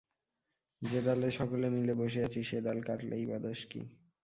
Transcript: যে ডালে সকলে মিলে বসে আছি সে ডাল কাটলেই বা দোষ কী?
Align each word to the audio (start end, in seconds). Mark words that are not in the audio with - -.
যে 0.81 0.99
ডালে 1.01 1.29
সকলে 1.31 1.67
মিলে 1.69 1.93
বসে 1.93 2.19
আছি 2.23 2.39
সে 2.43 2.57
ডাল 2.61 2.79
কাটলেই 2.81 3.23
বা 3.25 3.37
দোষ 3.39 3.59
কী? 3.65 3.81